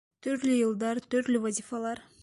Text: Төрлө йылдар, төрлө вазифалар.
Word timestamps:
Төрлө 0.27 0.55
йылдар, 0.61 1.03
төрлө 1.13 1.43
вазифалар. 1.45 2.05